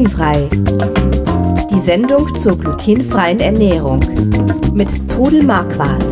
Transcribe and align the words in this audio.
Glutenfrei. 0.00 0.48
Die 1.70 1.78
Sendung 1.78 2.34
zur 2.34 2.56
glutenfreien 2.56 3.38
Ernährung 3.38 4.00
mit 4.72 5.10
Trudel 5.10 5.42
Marquardt. 5.42 6.02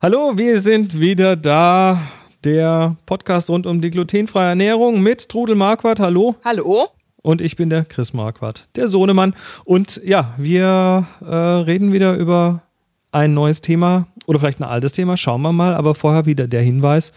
Hallo, 0.00 0.34
wir 0.36 0.60
sind 0.60 1.00
wieder 1.00 1.34
da. 1.34 2.00
Der 2.44 2.94
Podcast 3.04 3.50
rund 3.50 3.66
um 3.66 3.80
die 3.80 3.90
glutenfreie 3.90 4.50
Ernährung 4.50 5.02
mit 5.02 5.28
Trudel 5.28 5.56
Marquardt. 5.56 5.98
Hallo. 5.98 6.36
Hallo. 6.44 6.86
Und 7.20 7.40
ich 7.40 7.56
bin 7.56 7.68
der 7.68 7.84
Chris 7.84 8.12
Marquardt, 8.12 8.68
der 8.76 8.86
Sohnemann. 8.86 9.34
Und 9.64 10.00
ja, 10.04 10.34
wir 10.36 11.08
äh, 11.20 11.34
reden 11.34 11.92
wieder 11.92 12.14
über 12.14 12.62
ein 13.10 13.34
neues 13.34 13.60
Thema 13.60 14.06
oder 14.26 14.38
vielleicht 14.38 14.60
ein 14.60 14.64
altes 14.64 14.92
Thema. 14.92 15.16
Schauen 15.16 15.42
wir 15.42 15.52
mal. 15.52 15.74
Aber 15.74 15.96
vorher 15.96 16.26
wieder 16.26 16.46
der 16.46 16.62
Hinweis. 16.62 17.12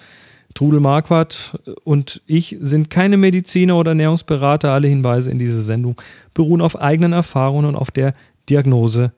Trudel 0.53 0.79
Marquardt 0.79 1.59
und 1.83 2.21
ich 2.27 2.57
sind 2.59 2.89
keine 2.89 3.17
Mediziner 3.17 3.77
oder 3.77 3.91
Ernährungsberater. 3.91 4.71
Alle 4.71 4.87
Hinweise 4.87 5.31
in 5.31 5.39
dieser 5.39 5.61
Sendung 5.61 5.99
beruhen 6.33 6.61
auf 6.61 6.79
eigenen 6.79 7.13
Erfahrungen 7.13 7.65
und 7.65 7.75
auf 7.75 7.91
der 7.91 8.13
Diagnose 8.49 9.11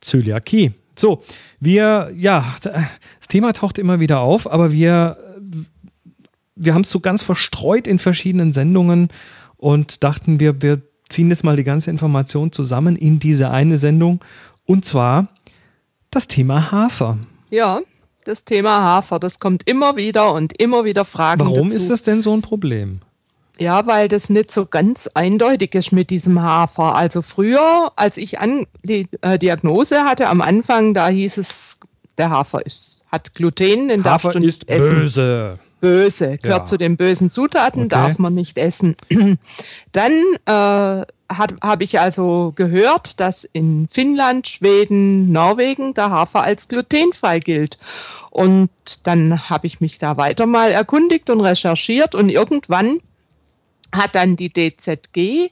Zöliakie. 0.00 0.72
So, 0.96 1.22
wir, 1.58 2.12
ja, 2.16 2.44
das 2.62 3.28
Thema 3.28 3.52
taucht 3.52 3.78
immer 3.78 3.98
wieder 3.98 4.20
auf, 4.20 4.50
aber 4.50 4.72
wir, 4.72 5.16
wir 6.54 6.74
haben 6.74 6.82
es 6.82 6.90
so 6.90 7.00
ganz 7.00 7.22
verstreut 7.22 7.86
in 7.86 7.98
verschiedenen 7.98 8.52
Sendungen 8.52 9.08
und 9.56 10.04
dachten, 10.04 10.38
wir, 10.38 10.60
wir 10.60 10.82
ziehen 11.08 11.30
jetzt 11.30 11.44
mal 11.44 11.56
die 11.56 11.64
ganze 11.64 11.90
Information 11.90 12.52
zusammen 12.52 12.96
in 12.96 13.20
diese 13.20 13.50
eine 13.50 13.78
Sendung 13.78 14.20
und 14.64 14.84
zwar 14.84 15.28
das 16.10 16.28
Thema 16.28 16.70
Hafer. 16.70 17.18
Ja, 17.50 17.80
das 18.24 18.44
Thema 18.44 18.82
Hafer. 18.82 19.18
Das 19.18 19.38
kommt 19.38 19.68
immer 19.68 19.96
wieder 19.96 20.32
und 20.32 20.58
immer 20.58 20.84
wieder 20.84 21.04
Fragen. 21.04 21.40
Warum 21.40 21.68
dazu. 21.68 21.76
ist 21.76 21.90
das 21.90 22.02
denn 22.02 22.22
so 22.22 22.32
ein 22.32 22.42
Problem? 22.42 23.00
Ja, 23.58 23.86
weil 23.86 24.08
das 24.08 24.30
nicht 24.30 24.50
so 24.50 24.66
ganz 24.66 25.08
eindeutig 25.14 25.74
ist 25.74 25.92
mit 25.92 26.10
diesem 26.10 26.42
Hafer. 26.42 26.94
Also 26.94 27.22
früher, 27.22 27.92
als 27.96 28.16
ich 28.16 28.40
an 28.40 28.66
die 28.82 29.06
äh, 29.20 29.38
Diagnose 29.38 30.02
hatte, 30.04 30.28
am 30.28 30.40
Anfang, 30.40 30.94
da 30.94 31.08
hieß 31.08 31.36
es, 31.38 31.78
der 32.18 32.30
Hafer 32.30 32.64
ist, 32.64 33.04
hat 33.10 33.34
Gluten, 33.34 33.88
den 33.88 34.04
Hafer 34.04 34.30
darfst 34.30 34.34
du 34.34 34.38
nicht 34.40 34.64
ist 34.64 34.68
essen. 34.68 34.90
böse. 34.90 35.58
Böse, 35.82 36.38
gehört 36.38 36.60
Ja. 36.60 36.64
zu 36.64 36.76
den 36.78 36.96
bösen 36.96 37.28
Zutaten, 37.28 37.80
Okay. 37.82 37.88
darf 37.88 38.18
man 38.18 38.32
nicht 38.34 38.56
essen. 38.56 38.96
Dann 39.92 40.12
äh, 40.46 41.04
habe 41.28 41.84
ich 41.84 41.98
also 41.98 42.52
gehört, 42.54 43.18
dass 43.18 43.42
in 43.52 43.88
Finnland, 43.90 44.46
Schweden, 44.46 45.32
Norwegen 45.32 45.92
der 45.94 46.10
Hafer 46.10 46.42
als 46.42 46.68
glutenfrei 46.68 47.40
gilt. 47.40 47.78
Und 48.30 48.70
dann 49.06 49.50
habe 49.50 49.66
ich 49.66 49.80
mich 49.80 49.98
da 49.98 50.16
weiter 50.16 50.46
mal 50.46 50.70
erkundigt 50.70 51.28
und 51.30 51.40
recherchiert 51.40 52.14
und 52.14 52.28
irgendwann 52.30 52.98
hat 53.92 54.14
dann 54.14 54.36
die 54.36 54.50
DZG 54.52 55.50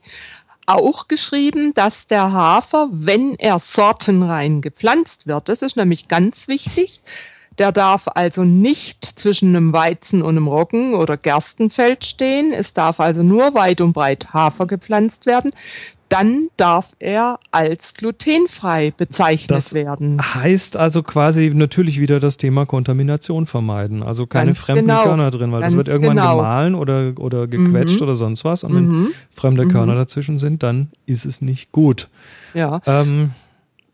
auch 0.66 1.08
geschrieben, 1.08 1.74
dass 1.74 2.06
der 2.06 2.30
Hafer, 2.32 2.88
wenn 2.92 3.34
er 3.38 3.58
sortenrein 3.58 4.60
gepflanzt 4.62 5.26
wird, 5.26 5.48
das 5.48 5.60
ist 5.62 5.76
nämlich 5.76 6.08
ganz 6.08 6.46
wichtig, 6.46 7.00
der 7.61 7.72
darf 7.72 8.08
also 8.14 8.42
nicht 8.42 9.05
zwischen 9.05 9.55
einem 9.55 9.72
Weizen 9.75 10.22
und 10.22 10.30
einem 10.30 10.48
Roggen 10.48 10.94
oder 10.94 11.16
Gerstenfeld 11.19 12.06
stehen. 12.06 12.53
Es 12.55 12.72
darf 12.72 12.98
also 13.00 13.22
nur 13.22 13.55
weit 13.55 13.83
und 13.83 13.92
breit 13.92 14.33
Hafer 14.33 14.66
gepflanzt 14.66 15.27
werden. 15.27 15.53
Dann 16.08 16.48
darf 16.56 16.88
er 16.98 17.38
als 17.53 17.94
glutenfrei 17.94 18.92
bezeichnet 18.97 19.50
Das 19.50 19.75
werden. 19.75 20.20
Heißt 20.34 20.77
also 20.77 21.03
quasi 21.05 21.53
natürlich 21.55 22.00
wieder 22.00 22.19
das 22.19 22.36
Thema 22.38 22.64
Kontamination 22.66 23.47
vermeiden. 23.47 24.03
Also 24.03 24.27
keine 24.27 24.47
Ganz 24.47 24.58
fremden 24.58 24.86
genau. 24.88 25.05
Körner 25.05 25.31
drin, 25.31 25.53
weil 25.53 25.61
das 25.61 25.75
Ganz 25.75 25.77
wird 25.77 25.88
irgendwann 25.88 26.16
genau. 26.16 26.38
gemahlen 26.38 26.75
oder, 26.75 27.12
oder 27.19 27.47
gequetscht 27.47 27.97
Mhm. 27.97 28.03
oder 28.03 28.14
sonst 28.16 28.44
was. 28.44 28.64
Und 28.64 28.75
wenn 28.75 29.08
fremde 29.36 29.69
Körner 29.69 29.94
dazwischen 29.94 30.38
sind, 30.41 30.62
dann 30.62 30.88
ist 31.06 31.27
es 31.27 31.42
nicht 31.42 31.70
gut. 31.70 32.09
Ja. 32.54 32.81
Ähm, 32.87 33.31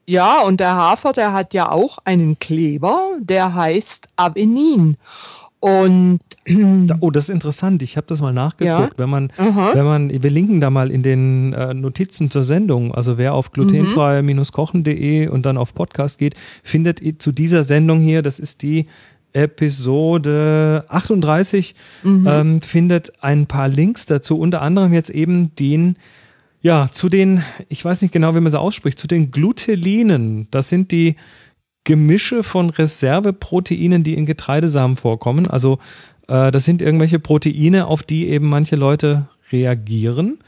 Ja, 0.07 0.43
und 0.43 0.61
der 0.61 0.77
Hafer, 0.77 1.13
der 1.13 1.33
hat 1.33 1.53
ja 1.53 1.71
auch 1.71 1.99
einen 2.05 2.39
Kleber, 2.39 3.17
der 3.21 3.55
heißt 3.55 4.09
Avenin. 4.17 4.97
Und 5.59 6.21
oh, 7.01 7.11
das 7.11 7.25
ist 7.25 7.31
interessant. 7.31 7.83
Ich 7.83 7.97
habe 7.97 8.07
das 8.07 8.21
mal 8.21 8.33
nachgeguckt. 8.33 8.93
Ja. 8.93 8.99
Wenn 8.99 9.11
man, 9.11 9.33
Aha. 9.37 9.71
wenn 9.75 9.85
man, 9.85 10.23
wir 10.23 10.31
linken 10.31 10.61
da 10.61 10.71
mal 10.71 10.93
in 10.93 11.03
den 11.03 11.53
äh, 11.55 11.75
Notizen 11.75 12.31
zur 12.31 12.45
Sendung. 12.45 12.95
Also 12.95 13.19
wer 13.19 13.35
auf 13.35 13.51
glutenfrei-kochen.de 13.51 15.27
und 15.29 15.45
dann 15.45 15.57
auf 15.57 15.75
Podcast 15.75 16.19
geht, 16.19 16.37
findet 16.63 17.01
zu 17.21 17.33
dieser 17.33 17.65
Sendung 17.65 17.99
hier, 17.99 18.23
das 18.23 18.39
ist 18.39 18.63
die 18.63 18.87
Episode 19.33 20.85
38, 20.89 21.75
ähm, 22.05 22.63
findet 22.63 23.23
ein 23.23 23.47
paar 23.47 23.69
Links 23.69 24.07
dazu, 24.07 24.39
unter 24.39 24.63
anderem 24.63 24.95
jetzt 24.95 25.11
eben 25.11 25.55
den, 25.57 25.97
ja, 26.67 26.89
zu 26.91 27.09
den, 27.09 27.45
ich 27.69 27.85
weiß 27.85 28.03
nicht 28.03 28.11
genau, 28.11 28.35
wie 28.35 28.41
man 28.41 28.51
sie 28.51 28.59
ausspricht, 28.59 28.99
zu 28.99 29.07
den 29.07 29.31
Glutelinen. 29.31 30.49
Das 30.51 30.69
sind 30.69 30.91
die 30.91 31.15
Gemische 31.85 32.43
von 32.43 32.71
Reserveproteinen, 32.71 34.03
die 34.03 34.15
in 34.15 34.27
Getreidesamen 34.27 34.97
vorkommen. 34.97 35.47
Also 35.47 35.79
äh, 36.27 36.51
das 36.51 36.65
sind 36.65 36.83
irgendwelche 36.83 37.21
Proteine, 37.21 37.87
auf 37.87 38.03
die 38.03 38.27
eben 38.27 38.49
manche 38.49 38.75
Leute 38.75 39.29
reagieren. 39.53 40.41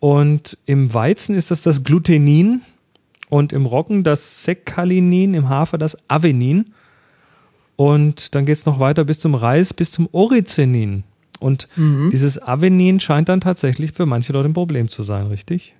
Und 0.00 0.58
im 0.66 0.92
Weizen 0.92 1.34
ist 1.34 1.50
das 1.50 1.62
das 1.62 1.82
Glutenin 1.82 2.60
und 3.30 3.54
im 3.54 3.64
Roggen 3.64 4.04
das 4.04 4.44
Sekkalinin, 4.44 5.32
im 5.32 5.48
Hafer 5.48 5.78
das 5.78 5.96
Avenin. 6.08 6.74
Und 7.76 8.34
dann 8.34 8.44
geht 8.44 8.58
es 8.58 8.66
noch 8.66 8.80
weiter 8.80 9.06
bis 9.06 9.18
zum 9.18 9.34
Reis, 9.34 9.72
bis 9.72 9.92
zum 9.92 10.10
Orizenin. 10.12 11.04
Und 11.44 11.68
dieses 12.10 12.42
Avenin 12.42 13.00
scheint 13.00 13.28
dann 13.28 13.42
tatsächlich 13.42 13.92
für 13.92 14.06
manche 14.06 14.32
Leute 14.32 14.48
ein 14.48 14.54
Problem 14.54 14.88
zu 14.88 15.02
sein, 15.02 15.26
richtig? 15.26 15.74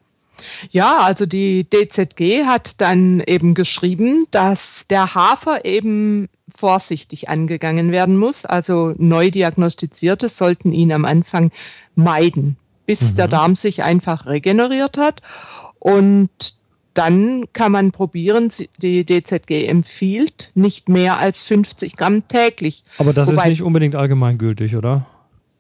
ja, 0.71 0.99
also 0.99 1.27
die 1.27 1.65
DZG 1.65 2.45
hat 2.45 2.81
dann 2.81 3.21
eben 3.21 3.55
geschrieben, 3.55 4.27
dass 4.31 4.85
der 4.91 5.15
Hafer 5.15 5.65
eben 5.65 6.29
vorsichtig 6.55 7.29
angegangen 7.29 7.93
werden 7.93 8.17
muss. 8.17 8.45
Also 8.45 8.95
neu 8.99 9.31
diagnostizierte 9.31 10.29
sollten 10.29 10.73
ihn 10.73 10.93
am 10.93 11.05
Anfang 11.05 11.51
meiden, 11.95 12.57
bis 12.85 13.15
der 13.15 13.29
Darm 13.29 13.57
sich 13.57 13.83
einfach 13.83 14.27
regeneriert 14.27 14.99
hat. 14.99 15.23
Und 15.79 16.31
dann 16.95 17.45
kann 17.53 17.73
man 17.73 17.93
probieren, 17.93 18.51
die 18.79 19.05
DZG 19.05 19.67
empfiehlt 19.67 20.51
nicht 20.55 20.89
mehr 20.89 21.19
als 21.19 21.43
50 21.43 21.97
Gramm 21.97 22.27
täglich. 22.29 22.85
Aber 22.99 23.13
das 23.13 23.29
ist 23.29 23.37
Wobei- 23.37 23.49
nicht 23.49 23.63
unbedingt 23.63 23.95
allgemeingültig, 23.95 24.77
oder? 24.77 25.07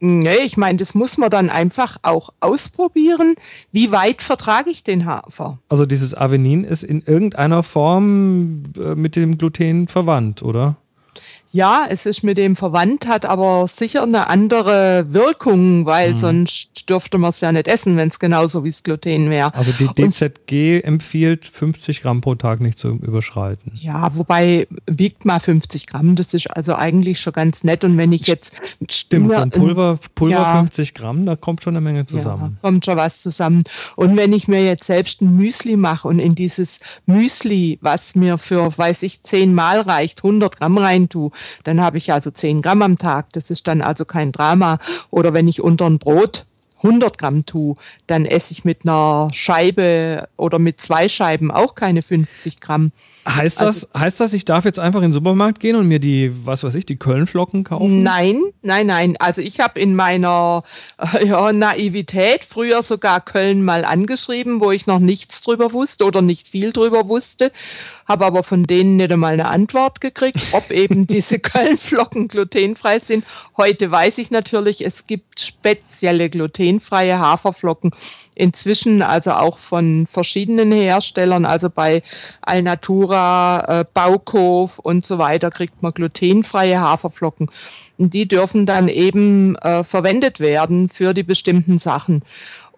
Nee, 0.01 0.43
ich 0.45 0.57
meine, 0.57 0.79
das 0.79 0.95
muss 0.95 1.19
man 1.19 1.31
dann 1.31 1.51
einfach 1.51 1.99
auch 2.03 2.31
ausprobieren. 2.41 3.37
Wie 3.73 3.91
weit 3.93 4.23
vertrage 4.23 4.71
ich 4.71 4.85
den 4.85 5.07
Hafer? 5.07 5.59
Also 5.69 5.87
dieses 5.87 6.15
Avenin 6.15 6.65
ist 6.65 6.83
in 6.83 7.03
irgendeiner 7.07 7.63
Form 7.63 8.65
äh, 8.77 8.95
mit 8.95 9.17
dem 9.17 9.39
Gluten 9.39 9.89
verwandt, 9.89 10.43
oder? 10.43 10.77
Ja, 11.55 11.87
es 11.89 12.05
ist 12.05 12.25
mit 12.25 12.37
dem 12.37 12.57
verwandt, 12.57 13.07
hat 13.07 13.25
aber 13.25 13.69
sicher 13.69 14.03
eine 14.03 14.27
andere 14.27 15.07
Wirkung, 15.11 15.87
weil 15.87 16.17
sonst 16.17 16.91
dürfte 16.91 17.17
man 17.17 17.31
es 17.31 17.41
ja 17.43 17.53
nicht 17.53 17.69
essen, 17.69 17.97
wenn 17.97 18.09
es 18.09 18.19
genauso 18.19 18.65
wie 18.65 18.71
das 18.71 18.83
Gluten 18.83 19.31
wäre. 19.31 19.55
Also 19.55 19.71
die 19.71 19.87
Und- 19.87 19.97
DZG 19.97 20.81
empfiehlt 20.83 21.45
50 21.47 22.03
Gramm 22.03 22.23
pro 22.23 22.35
Tag 22.35 22.61
nicht 22.61 22.77
zu 22.77 22.89
überschreiten. 22.89 23.71
Ja, 23.77 24.11
wobei 24.17 24.67
wiegt 24.87 25.25
mal 25.25 25.39
50 25.39 25.87
Gramm, 25.87 26.17
das 26.17 26.35
ist 26.35 26.49
also 26.51 26.75
eigentlich 26.75 27.21
schon 27.21 27.33
ganz 27.33 27.63
nett. 27.63 27.85
Und 27.85 27.97
wenn 27.99 28.13
ich 28.13 28.27
jetzt 28.27 28.61
Stimmt, 28.91 29.33
so 29.33 29.41
ein 29.41 29.51
Pulver, 29.51 30.01
Pulver 30.17 30.35
ja. 30.35 30.59
50 30.59 30.93
Gramm, 30.93 31.25
da 31.25 31.37
kommt 31.37 31.63
schon 31.63 31.77
eine 31.77 31.85
Menge 31.85 32.05
zusammen. 32.05 32.59
Ja, 32.61 32.69
kommt 32.69 32.85
schon 32.85 32.97
was 32.97 33.21
zusammen. 33.21 33.63
Und 33.95 34.17
wenn 34.17 34.33
ich 34.33 34.49
mir 34.49 34.65
jetzt 34.65 34.87
selbst 34.87 35.23
ein 35.23 35.37
Müsli 35.37 35.77
mache 35.77 36.09
und 36.09 36.19
in 36.19 36.35
dieses 36.35 36.81
Müsli, 37.07 37.79
was 37.81 38.17
mir 38.17 38.39
für, 38.39 38.77
weiß 38.77 39.05
ich, 39.05 39.23
10 39.23 39.55
Mal 39.55 39.83
reicht, 39.83 40.25
100 40.25 40.59
Gramm 40.59 40.79
rein 40.79 41.09
tue, 41.09 41.31
dann 41.65 41.81
habe 41.81 41.99
ich 41.99 42.13
also 42.13 42.31
10 42.31 42.63
Gramm 42.63 42.83
am 42.83 42.99
Tag. 42.99 43.33
Das 43.33 43.51
ist 43.51 43.67
dann 43.67 43.83
also 43.83 44.05
kein 44.05 44.33
Drama. 44.33 44.79
Oder 45.11 45.35
wenn 45.35 45.49
ich 45.49 45.63
unter 45.63 45.87
ein 45.87 45.99
Brot 45.99 46.47
100 46.85 47.19
Gramm 47.19 47.45
tue, 47.47 47.77
dann 48.07 48.27
esse 48.27 48.53
ich 48.53 48.65
mit 48.65 48.81
einer 48.85 49.31
Scheibe 49.33 50.29
oder 50.37 50.59
mit 50.59 50.81
zwei 50.81 51.09
Scheiben 51.09 51.51
auch 51.51 51.75
keine 51.75 52.03
50 52.03 52.61
Gramm. 52.61 52.93
Heißt, 53.27 53.63
Also- 53.63 53.87
das, 53.91 54.01
heißt 54.01 54.21
das, 54.21 54.33
ich 54.35 54.45
darf 54.45 54.67
jetzt 54.67 54.79
einfach 54.79 54.99
in 55.01 55.07
den 55.07 55.13
Supermarkt 55.15 55.59
gehen 55.59 55.77
und 55.77 55.89
mir 55.89 55.99
die, 55.99 56.31
was 56.45 56.63
weiß 56.63 56.75
ich, 56.75 56.85
die 56.85 56.97
Kölnflocken 56.97 57.65
kaufen? 57.65 58.03
Nein, 58.03 58.43
nein, 58.61 58.87
nein. 58.87 59.17
Also 59.19 59.41
ich 59.41 59.61
habe 59.61 59.81
in 59.81 59.95
meiner 59.97 60.63
äh, 60.99 61.27
ja, 61.27 61.51
Naivität 61.55 62.45
früher 62.45 62.83
sogar 62.83 63.23
Köln 63.23 63.65
mal 63.65 63.87
angeschrieben, 63.87 64.61
wo 64.61 64.73
ich 64.73 64.87
noch 64.87 64.99
nichts 64.99 65.41
drüber 65.41 65.73
wusste 65.73 66.05
oder 66.05 66.21
nicht 66.21 66.49
viel 66.49 66.73
drüber 66.75 67.09
wusste, 67.09 67.51
habe 68.07 68.27
aber 68.27 68.43
von 68.45 68.65
denen 68.65 68.97
nicht 68.99 69.11
einmal 69.11 69.33
eine 69.33 69.47
Antwort 69.47 70.03
gekriegt, 70.03 70.41
ob 70.53 70.71
eben 70.71 71.07
diese 71.07 71.39
Kölnflocken 71.39 72.29
glutenfrei 72.29 72.99
sind. 72.99 73.25
Heute 73.57 73.91
weiß 73.91 74.19
ich 74.19 74.31
natürlich, 74.31 74.85
es 74.85 75.05
gibt 75.05 75.41
spezielle 75.41 76.29
glutenfreie 76.29 76.74
glutenfreie 76.75 77.19
Haferflocken 77.19 77.91
inzwischen 78.35 79.01
also 79.03 79.33
auch 79.33 79.59
von 79.59 80.07
verschiedenen 80.09 80.73
Herstellern, 80.73 81.45
also 81.45 81.71
bei 81.71 82.03
Alnatura, 82.41 83.81
äh, 83.81 83.85
Baukof 83.93 84.81
und 84.81 85.07
so 85.07 85.19
weiter 85.19 85.51
kriegt 85.51 85.83
man 85.83 85.93
glutenfreie 85.93 86.81
Haferflocken. 86.81 87.49
Und 87.97 88.13
die 88.13 88.27
dürfen 88.27 88.67
dann 88.67 88.89
eben 88.89 89.55
äh, 89.57 89.85
verwendet 89.85 90.41
werden 90.41 90.89
für 90.89 91.15
die 91.15 91.23
bestimmten 91.23 91.79
Sachen. 91.79 92.23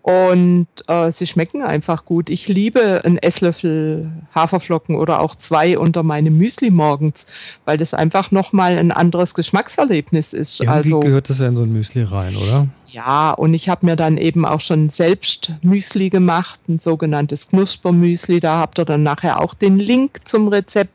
Und 0.06 0.69
äh, 0.87 1.11
sie 1.11 1.26
schmecken 1.26 1.62
einfach 1.62 2.05
gut. 2.05 2.31
Ich 2.31 2.47
liebe 2.47 3.05
einen 3.05 3.19
Esslöffel 3.19 4.08
Haferflocken 4.32 4.94
oder 4.94 5.19
auch 5.19 5.35
zwei 5.35 5.76
unter 5.76 6.05
meinem 6.05 6.38
Müsli 6.38 6.70
morgens, 6.70 7.26
weil 7.64 7.76
das 7.76 7.93
einfach 7.93 8.31
nochmal 8.31 8.79
ein 8.79 8.93
anderes 8.93 9.35
Geschmackserlebnis 9.35 10.32
ist. 10.32 10.61
Irgendwie 10.61 10.94
also 10.94 11.00
gehört 11.00 11.29
das 11.29 11.41
ja 11.41 11.49
in 11.49 11.56
so 11.56 11.64
ein 11.64 11.73
Müsli 11.73 12.05
rein, 12.05 12.37
oder? 12.37 12.69
Ja, 12.87 13.32
und 13.32 13.53
ich 13.53 13.69
habe 13.69 13.85
mir 13.85 13.97
dann 13.97 14.17
eben 14.17 14.44
auch 14.44 14.61
schon 14.61 14.91
selbst 14.91 15.50
Müsli 15.62 16.08
gemacht, 16.08 16.61
ein 16.69 16.79
sogenanntes 16.79 17.49
Knuspermüsli. 17.49 18.38
Da 18.38 18.58
habt 18.58 18.79
ihr 18.79 18.85
dann 18.85 19.03
nachher 19.03 19.41
auch 19.41 19.55
den 19.55 19.81
Link 19.81 20.20
zum 20.25 20.47
Rezept. 20.47 20.93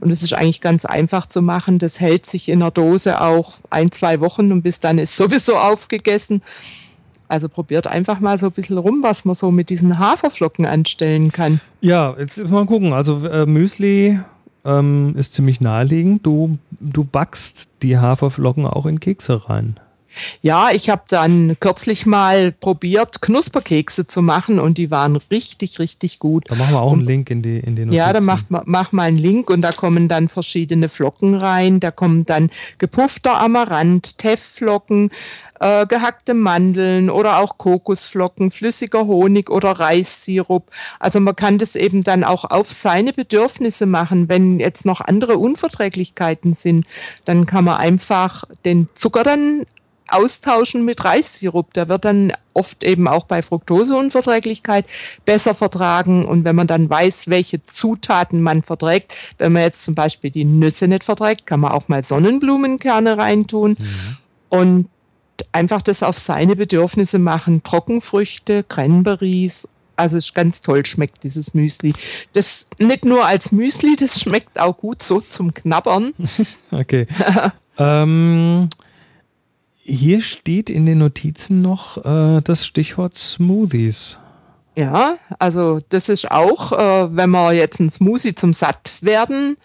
Und 0.00 0.10
es 0.10 0.24
ist 0.24 0.32
eigentlich 0.32 0.60
ganz 0.60 0.84
einfach 0.84 1.26
zu 1.26 1.40
machen. 1.40 1.78
Das 1.78 2.00
hält 2.00 2.26
sich 2.26 2.48
in 2.48 2.58
der 2.58 2.72
Dose 2.72 3.20
auch 3.20 3.58
ein, 3.70 3.92
zwei 3.92 4.20
Wochen 4.20 4.50
und 4.50 4.62
bis 4.62 4.80
dann 4.80 4.98
ist 4.98 5.16
sowieso 5.16 5.56
aufgegessen. 5.56 6.42
Also 7.30 7.48
probiert 7.48 7.86
einfach 7.86 8.18
mal 8.18 8.38
so 8.38 8.46
ein 8.46 8.52
bisschen 8.52 8.76
rum, 8.76 9.00
was 9.02 9.24
man 9.24 9.36
so 9.36 9.52
mit 9.52 9.70
diesen 9.70 10.00
Haferflocken 10.00 10.66
anstellen 10.66 11.30
kann. 11.30 11.60
Ja, 11.80 12.16
jetzt 12.18 12.44
mal 12.48 12.66
gucken. 12.66 12.92
Also 12.92 13.24
äh, 13.24 13.46
Müsli 13.46 14.18
ähm, 14.64 15.14
ist 15.16 15.34
ziemlich 15.34 15.60
naheliegend. 15.60 16.26
Du, 16.26 16.58
du 16.80 17.04
backst 17.04 17.70
die 17.82 17.98
Haferflocken 17.98 18.66
auch 18.66 18.84
in 18.84 18.98
Kekse 18.98 19.48
rein. 19.48 19.78
Ja, 20.42 20.70
ich 20.72 20.90
habe 20.90 21.02
dann 21.08 21.56
kürzlich 21.60 22.04
mal 22.04 22.50
probiert, 22.50 23.22
Knusperkekse 23.22 24.08
zu 24.08 24.22
machen 24.22 24.58
und 24.58 24.76
die 24.76 24.90
waren 24.90 25.16
richtig, 25.30 25.78
richtig 25.78 26.18
gut. 26.18 26.46
Da 26.48 26.56
machen 26.56 26.74
wir 26.74 26.80
auch 26.80 26.92
einen 26.92 27.02
Link 27.02 27.30
in 27.30 27.42
die 27.42 27.58
in 27.58 27.76
den 27.76 27.92
Ja, 27.92 28.12
da 28.12 28.20
mach, 28.20 28.42
mach 28.48 28.90
mal 28.90 29.04
einen 29.04 29.18
Link 29.18 29.50
und 29.50 29.62
da 29.62 29.70
kommen 29.70 30.08
dann 30.08 30.28
verschiedene 30.28 30.88
Flocken 30.88 31.34
rein. 31.36 31.78
Da 31.78 31.92
kommen 31.92 32.26
dann 32.26 32.50
gepuffter 32.78 33.40
Amaranth, 33.40 34.18
Teffflocken, 34.18 35.10
äh, 35.60 35.86
gehackte 35.86 36.34
Mandeln 36.34 37.10
oder 37.10 37.38
auch 37.38 37.58
Kokosflocken, 37.58 38.50
flüssiger 38.50 39.06
Honig 39.06 39.50
oder 39.50 39.72
Reissirup. 39.72 40.70
Also 40.98 41.20
man 41.20 41.36
kann 41.36 41.58
das 41.58 41.76
eben 41.76 42.02
dann 42.02 42.24
auch 42.24 42.44
auf 42.44 42.72
seine 42.72 43.12
Bedürfnisse 43.12 43.86
machen. 43.86 44.28
Wenn 44.28 44.58
jetzt 44.58 44.84
noch 44.84 45.00
andere 45.00 45.38
Unverträglichkeiten 45.38 46.54
sind, 46.54 46.86
dann 47.26 47.46
kann 47.46 47.64
man 47.64 47.76
einfach 47.76 48.44
den 48.64 48.88
Zucker 48.94 49.22
dann 49.22 49.66
austauschen 50.08 50.84
mit 50.84 51.04
Reissirup. 51.04 51.72
Der 51.74 51.88
wird 51.88 52.04
dann 52.04 52.32
oft 52.54 52.82
eben 52.82 53.06
auch 53.06 53.26
bei 53.26 53.42
Fructoseunverträglichkeit 53.42 54.86
besser 55.24 55.54
vertragen. 55.54 56.24
Und 56.24 56.44
wenn 56.44 56.56
man 56.56 56.66
dann 56.66 56.88
weiß, 56.88 57.28
welche 57.28 57.64
Zutaten 57.66 58.42
man 58.42 58.62
verträgt, 58.62 59.14
wenn 59.38 59.52
man 59.52 59.62
jetzt 59.62 59.84
zum 59.84 59.94
Beispiel 59.94 60.30
die 60.30 60.44
Nüsse 60.44 60.88
nicht 60.88 61.04
verträgt, 61.04 61.46
kann 61.46 61.60
man 61.60 61.72
auch 61.72 61.88
mal 61.88 62.02
Sonnenblumenkerne 62.02 63.18
reintun. 63.18 63.76
Mhm. 63.78 64.16
Und 64.48 64.88
einfach 65.52 65.82
das 65.82 66.02
auf 66.02 66.18
seine 66.18 66.56
Bedürfnisse 66.56 67.18
machen. 67.18 67.62
Trockenfrüchte, 67.62 68.64
Cranberries. 68.64 69.68
Also 69.96 70.16
es 70.16 70.26
ist 70.26 70.34
ganz 70.34 70.62
toll 70.62 70.86
schmeckt 70.86 71.22
dieses 71.24 71.52
Müsli. 71.52 71.92
Das 72.32 72.66
nicht 72.78 73.04
nur 73.04 73.26
als 73.26 73.52
Müsli, 73.52 73.96
das 73.96 74.20
schmeckt 74.20 74.58
auch 74.58 74.76
gut 74.76 75.02
so 75.02 75.20
zum 75.20 75.52
Knabbern. 75.52 76.14
okay. 76.70 77.06
ähm, 77.78 78.70
hier 79.82 80.20
steht 80.22 80.70
in 80.70 80.86
den 80.86 80.98
Notizen 80.98 81.60
noch 81.60 81.98
äh, 82.04 82.40
das 82.42 82.64
Stichwort 82.64 83.18
Smoothies. 83.18 84.18
Ja, 84.76 85.16
also 85.38 85.80
das 85.88 86.08
ist 86.08 86.30
auch, 86.30 86.72
äh, 86.72 87.14
wenn 87.14 87.28
man 87.28 87.54
jetzt 87.54 87.80
einen 87.80 87.90
Smoothie 87.90 88.34
zum 88.34 88.52
Sattwerden 88.52 89.56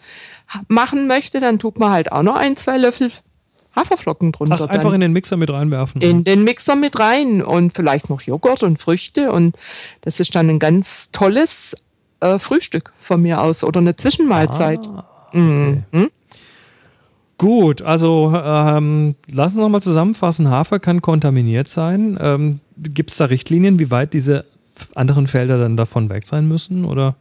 machen 0.67 1.07
möchte, 1.07 1.39
dann 1.39 1.59
tut 1.59 1.79
man 1.79 1.91
halt 1.91 2.11
auch 2.11 2.23
noch 2.23 2.35
ein, 2.35 2.57
zwei 2.57 2.77
Löffel 2.77 3.11
Haferflocken 3.75 4.31
drunter. 4.31 4.57
Ach, 4.61 4.67
einfach 4.67 4.93
in 4.93 5.01
den 5.01 5.13
Mixer 5.13 5.37
mit 5.37 5.49
reinwerfen. 5.49 6.01
In 6.01 6.23
den 6.23 6.43
Mixer 6.43 6.75
mit 6.75 6.99
rein 6.99 7.41
und 7.41 7.73
vielleicht 7.73 8.09
noch 8.09 8.21
Joghurt 8.21 8.63
und 8.63 8.79
Früchte 8.79 9.31
und 9.31 9.55
das 10.01 10.19
ist 10.19 10.33
dann 10.35 10.49
ein 10.49 10.59
ganz 10.59 11.11
tolles 11.11 11.75
äh, 12.21 12.39
Frühstück 12.39 12.93
von 13.01 13.21
mir 13.21 13.41
aus 13.41 13.63
oder 13.63 13.79
eine 13.79 13.95
Zwischenmahlzeit. 13.95 14.79
Ah, 14.87 15.05
okay. 15.29 15.83
mhm. 15.91 16.11
Gut, 17.37 17.81
also 17.81 18.33
ähm, 18.33 19.15
lass 19.29 19.53
uns 19.53 19.61
nochmal 19.61 19.81
zusammenfassen. 19.81 20.49
Hafer 20.49 20.79
kann 20.79 21.01
kontaminiert 21.01 21.67
sein. 21.67 22.17
Ähm, 22.21 22.61
Gibt 22.77 23.11
es 23.11 23.17
da 23.17 23.25
Richtlinien, 23.25 23.77
wie 23.77 23.91
weit 23.91 24.13
diese 24.13 24.45
anderen 24.95 25.27
Felder 25.27 25.57
dann 25.57 25.75
davon 25.75 26.09
weg 26.09 26.23
sein 26.25 26.47
müssen? 26.47 26.85
Oder? 26.85 27.15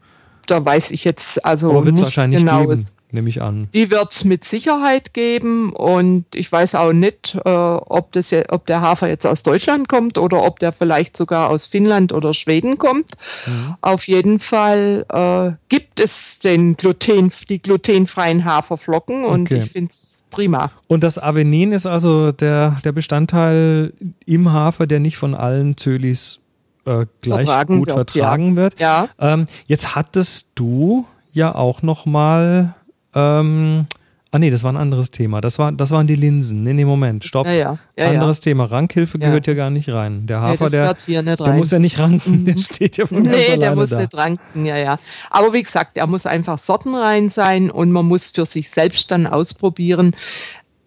Da 0.46 0.64
weiß 0.64 0.90
ich 0.90 1.04
jetzt 1.04 1.44
also 1.44 1.70
Aber 1.70 1.84
nichts 1.84 2.02
wahrscheinlich 2.02 2.40
Genaues. 2.40 2.86
Geben 2.86 3.04
nehme 3.14 3.30
ich 3.30 3.40
an. 3.40 3.68
Die 3.72 3.90
wird 3.90 4.12
es 4.12 4.24
mit 4.24 4.44
Sicherheit 4.44 5.14
geben 5.14 5.72
und 5.72 6.26
ich 6.34 6.50
weiß 6.50 6.74
auch 6.74 6.92
nicht, 6.92 7.36
äh, 7.44 7.48
ob, 7.48 8.12
das, 8.12 8.34
ob 8.48 8.66
der 8.66 8.82
Hafer 8.82 9.08
jetzt 9.08 9.24
aus 9.24 9.42
Deutschland 9.42 9.88
kommt 9.88 10.18
oder 10.18 10.44
ob 10.44 10.58
der 10.58 10.72
vielleicht 10.72 11.16
sogar 11.16 11.48
aus 11.48 11.66
Finnland 11.66 12.12
oder 12.12 12.34
Schweden 12.34 12.76
kommt. 12.76 13.12
Mhm. 13.46 13.76
Auf 13.80 14.06
jeden 14.06 14.40
Fall 14.40 15.06
äh, 15.08 15.56
gibt 15.68 16.00
es 16.00 16.40
den 16.40 16.76
Gluten, 16.76 17.32
die 17.48 17.62
glutenfreien 17.62 18.44
Haferflocken 18.44 19.24
und 19.24 19.50
okay. 19.50 19.62
ich 19.64 19.70
finde 19.70 19.90
es 19.90 20.18
prima. 20.30 20.70
Und 20.88 21.04
das 21.04 21.18
Avenin 21.18 21.72
ist 21.72 21.86
also 21.86 22.32
der, 22.32 22.76
der 22.84 22.92
Bestandteil 22.92 23.92
im 24.26 24.52
Hafer, 24.52 24.86
der 24.86 25.00
nicht 25.00 25.16
von 25.16 25.34
allen 25.34 25.76
Zölis 25.76 26.40
äh, 26.86 27.06
gleich 27.20 27.44
vertragen 27.46 27.78
gut 27.78 27.88
wird, 27.88 28.10
vertragen 28.10 28.50
ja. 28.50 28.56
wird. 28.56 28.80
Ja. 28.80 29.08
Ähm, 29.18 29.46
jetzt 29.66 29.94
hattest 29.94 30.48
du 30.54 31.06
ja 31.32 31.54
auch 31.54 31.82
noch 31.82 32.06
mal 32.06 32.74
ähm, 33.14 33.86
ah 34.34 34.38
nee, 34.40 34.50
das 34.50 34.64
war 34.64 34.72
ein 34.72 34.76
anderes 34.76 35.12
Thema. 35.12 35.40
Das, 35.40 35.60
war, 35.60 35.70
das 35.70 35.92
waren 35.92 36.08
die 36.08 36.16
Linsen. 36.16 36.64
Nee, 36.64 36.72
nee, 36.72 36.84
Moment, 36.84 37.22
stopp. 37.24 37.46
Ja, 37.46 37.52
ja. 37.52 37.78
Ja, 37.96 38.10
anderes 38.10 38.40
Thema. 38.40 38.64
Rankhilfe 38.64 39.20
gehört 39.20 39.44
hier 39.44 39.54
gar 39.54 39.70
nicht 39.70 39.88
rein. 39.88 40.26
Der 40.26 40.40
Hafer, 40.40 40.64
nee, 40.64 41.22
der, 41.22 41.36
der 41.36 41.52
muss 41.52 41.70
ja 41.70 41.78
nicht 41.78 42.00
ranken. 42.00 42.44
Der 42.44 42.58
steht 42.58 42.96
ja 42.96 43.06
von 43.06 43.22
ganz 43.22 43.36
Nee, 43.36 43.56
der 43.56 43.76
muss 43.76 43.90
da. 43.90 44.00
nicht 44.00 44.12
ranken, 44.14 44.64
ja, 44.64 44.76
ja. 44.76 44.98
Aber 45.30 45.52
wie 45.52 45.62
gesagt, 45.62 45.96
er 45.96 46.08
muss 46.08 46.26
einfach 46.26 46.58
sortenrein 46.58 47.30
sein 47.30 47.70
und 47.70 47.92
man 47.92 48.06
muss 48.06 48.30
für 48.30 48.44
sich 48.44 48.70
selbst 48.70 49.12
dann 49.12 49.28
ausprobieren, 49.28 50.16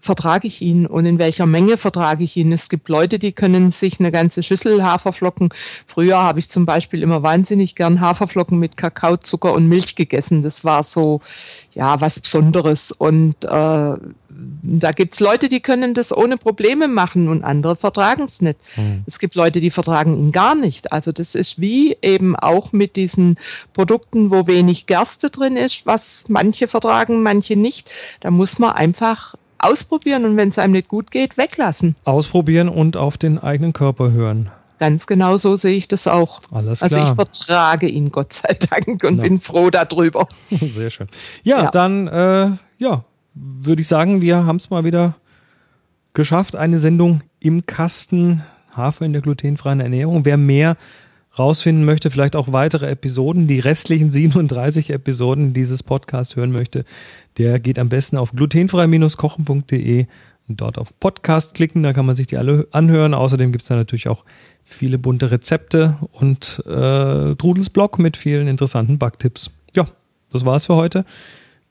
vertrage 0.07 0.47
ich 0.47 0.61
ihn 0.61 0.87
und 0.87 1.05
in 1.05 1.19
welcher 1.19 1.45
Menge 1.45 1.77
vertrage 1.77 2.23
ich 2.23 2.37
ihn. 2.37 2.53
Es 2.53 2.69
gibt 2.69 2.87
Leute, 2.87 3.19
die 3.19 3.33
können 3.33 3.71
sich 3.71 3.99
eine 3.99 4.09
ganze 4.09 4.41
Schüssel 4.41 4.83
Haferflocken. 4.83 5.49
Früher 5.85 6.17
habe 6.17 6.39
ich 6.39 6.47
zum 6.47 6.65
Beispiel 6.65 7.03
immer 7.03 7.23
wahnsinnig 7.23 7.75
gern 7.75 7.99
Haferflocken 7.99 8.57
mit 8.57 8.77
Kakao, 8.77 9.17
Zucker 9.17 9.53
und 9.53 9.67
Milch 9.67 9.95
gegessen. 9.95 10.43
Das 10.43 10.63
war 10.63 10.83
so, 10.83 11.19
ja, 11.73 11.99
was 11.99 12.21
Besonderes. 12.21 12.93
Und 12.93 13.43
äh, 13.43 13.47
da 13.49 14.91
gibt 14.93 15.15
es 15.15 15.19
Leute, 15.19 15.49
die 15.49 15.59
können 15.59 15.93
das 15.93 16.15
ohne 16.15 16.37
Probleme 16.37 16.87
machen 16.87 17.27
und 17.27 17.43
andere 17.43 17.75
vertragen 17.75 18.23
es 18.23 18.41
nicht. 18.41 18.59
Mhm. 18.77 19.03
Es 19.05 19.19
gibt 19.19 19.35
Leute, 19.35 19.59
die 19.59 19.71
vertragen 19.71 20.17
ihn 20.17 20.31
gar 20.31 20.55
nicht. 20.55 20.93
Also 20.93 21.11
das 21.11 21.35
ist 21.35 21.59
wie 21.59 21.97
eben 22.01 22.37
auch 22.37 22.71
mit 22.71 22.95
diesen 22.95 23.37
Produkten, 23.73 24.31
wo 24.31 24.47
wenig 24.47 24.85
Gerste 24.85 25.29
drin 25.29 25.57
ist, 25.57 25.85
was 25.85 26.23
manche 26.29 26.69
vertragen, 26.69 27.23
manche 27.23 27.57
nicht. 27.57 27.91
Da 28.21 28.31
muss 28.31 28.57
man 28.57 28.71
einfach 28.71 29.35
ausprobieren 29.59 30.25
und 30.25 30.37
wenn 30.37 30.49
es 30.49 30.59
einem 30.59 30.73
nicht 30.73 30.87
gut 30.87 31.11
geht, 31.11 31.37
weglassen. 31.37 31.95
Ausprobieren 32.03 32.69
und 32.69 32.97
auf 32.97 33.17
den 33.17 33.37
eigenen 33.37 33.73
Körper 33.73 34.11
hören. 34.11 34.49
Ganz 34.79 35.07
genau 35.07 35.37
so 35.37 35.55
sehe 35.55 35.75
ich 35.75 35.87
das 35.87 36.07
auch. 36.07 36.39
Alles 36.51 36.79
klar. 36.79 36.91
Also 36.91 37.09
ich 37.09 37.15
vertrage 37.15 37.87
ihn, 37.87 38.11
Gott 38.11 38.33
sei 38.33 38.53
Dank, 38.53 39.03
und 39.03 39.17
ja. 39.17 39.23
bin 39.23 39.39
froh 39.39 39.69
darüber. 39.69 40.27
Sehr 40.73 40.89
schön. 40.89 41.07
Ja, 41.43 41.63
ja. 41.63 41.71
dann 41.71 42.07
äh, 42.07 42.51
ja, 42.77 43.03
würde 43.33 43.81
ich 43.81 43.87
sagen, 43.87 44.21
wir 44.21 44.45
haben 44.45 44.57
es 44.57 44.69
mal 44.69 44.83
wieder 44.83 45.15
geschafft. 46.13 46.55
Eine 46.55 46.77
Sendung 46.77 47.21
im 47.39 47.65
Kasten 47.65 48.43
Hafer 48.75 49.05
in 49.05 49.13
der 49.13 49.21
glutenfreien 49.21 49.79
Ernährung. 49.79 50.25
Wer 50.25 50.37
mehr 50.37 50.77
rausfinden 51.37 51.85
möchte, 51.85 52.11
vielleicht 52.11 52.35
auch 52.35 52.51
weitere 52.51 52.89
Episoden, 52.89 53.47
die 53.47 53.59
restlichen 53.59 54.11
37 54.17 54.89
Episoden 54.91 55.53
dieses 55.53 55.83
Podcasts 55.83 56.35
hören 56.35 56.51
möchte, 56.51 56.85
der 57.37 57.59
geht 57.59 57.79
am 57.79 57.89
besten 57.89 58.17
auf 58.17 58.31
glutenfrei-kochen.de 58.31 60.07
und 60.47 60.61
dort 60.61 60.77
auf 60.77 60.97
Podcast 60.99 61.53
klicken, 61.55 61.83
da 61.83 61.93
kann 61.93 62.05
man 62.05 62.15
sich 62.15 62.27
die 62.27 62.37
alle 62.37 62.67
anhören. 62.71 63.13
Außerdem 63.13 63.51
gibt 63.51 63.63
es 63.63 63.67
da 63.67 63.75
natürlich 63.75 64.07
auch 64.07 64.23
viele 64.63 64.97
bunte 64.97 65.29
Rezepte 65.31 65.97
und 66.13 66.63
äh, 66.65 67.35
Trudels 67.35 67.69
Blog 67.69 67.99
mit 67.99 68.17
vielen 68.17 68.47
interessanten 68.47 68.97
Backtipps. 68.97 69.51
Ja, 69.75 69.85
das 70.31 70.45
war's 70.45 70.67
für 70.67 70.75
heute. 70.75 71.05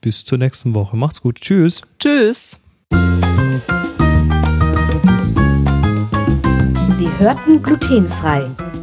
Bis 0.00 0.24
zur 0.24 0.38
nächsten 0.38 0.74
Woche. 0.74 0.96
Macht's 0.96 1.22
gut. 1.22 1.40
Tschüss. 1.40 1.82
Tschüss. 1.98 2.60
Sie 6.92 7.08
hörten 7.18 7.62
glutenfrei. 7.62 8.46